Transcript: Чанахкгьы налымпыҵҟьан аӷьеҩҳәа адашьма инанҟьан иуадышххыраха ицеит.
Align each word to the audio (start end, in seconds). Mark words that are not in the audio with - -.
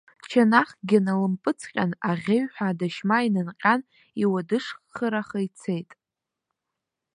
Чанахкгьы 0.29 0.97
налымпыҵҟьан 1.05 1.91
аӷьеҩҳәа 2.09 2.65
адашьма 2.71 3.17
инанҟьан 3.27 3.81
иуадышххыраха 4.21 5.39
ицеит. 5.47 5.89